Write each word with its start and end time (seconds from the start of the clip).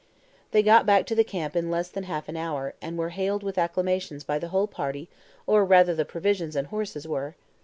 They 0.49 0.63
got 0.63 0.87
back 0.87 1.05
to 1.05 1.13
the 1.13 1.23
camp 1.23 1.55
in 1.55 1.69
less 1.69 1.87
than 1.87 2.05
half 2.05 2.27
an 2.27 2.35
hour, 2.35 2.73
and 2.81 2.97
were 2.97 3.09
hailed 3.09 3.43
with 3.43 3.59
acclamations 3.59 4.23
by 4.23 4.39
the 4.39 4.47
whole 4.47 4.65
party 4.65 5.09
or 5.45 5.63
rather 5.63 5.93
the 5.93 6.05
provisions 6.05 6.55
and 6.55 6.69
horses 6.69 7.07
were. 7.07 7.35